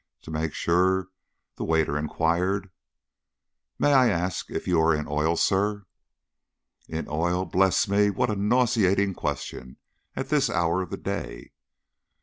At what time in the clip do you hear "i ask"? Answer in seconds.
3.93-4.49